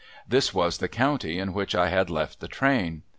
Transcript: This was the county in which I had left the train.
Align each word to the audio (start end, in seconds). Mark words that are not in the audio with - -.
This 0.27 0.51
was 0.51 0.79
the 0.79 0.87
county 0.87 1.37
in 1.37 1.53
which 1.53 1.75
I 1.75 1.89
had 1.89 2.09
left 2.09 2.39
the 2.39 2.47
train. 2.47 3.03